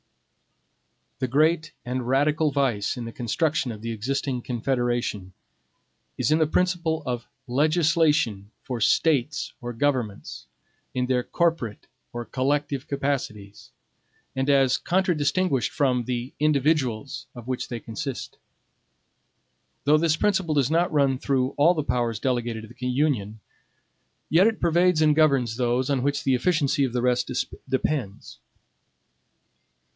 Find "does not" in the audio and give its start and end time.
20.55-20.91